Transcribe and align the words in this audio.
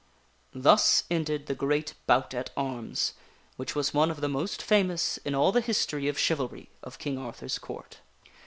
Thus 0.55 1.03
ended 1.11 1.45
the 1.45 1.53
great 1.53 1.93
bout 2.07 2.33
at 2.33 2.49
arms, 2.57 3.13
which 3.55 3.75
was 3.75 3.93
one 3.93 4.09
of 4.09 4.19
the 4.19 4.27
most 4.27 4.59
famous 4.59 5.17
in 5.19 5.35
all 5.35 5.51
the 5.51 5.61
history 5.61 6.07
of 6.07 6.17
chivalry 6.17 6.71
of 6.81 6.97
King 6.97 7.19
Arthur's 7.19 7.59
Court. 7.59 7.99